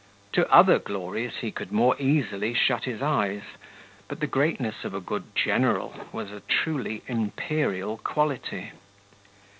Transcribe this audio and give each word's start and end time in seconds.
To 0.33 0.51
other 0.51 0.79
glories 0.79 1.35
he 1.41 1.51
could 1.51 1.71
more 1.71 1.95
easily 2.01 2.55
shut 2.55 2.85
his 2.85 3.03
eyes, 3.03 3.43
but 4.07 4.19
the 4.19 4.25
greatness 4.25 4.83
of 4.83 4.95
a 4.95 4.99
good 4.99 5.25
general 5.35 5.93
was 6.11 6.31
a 6.31 6.39
truly 6.47 7.03
imperial 7.05 7.99
quality. 7.99 8.71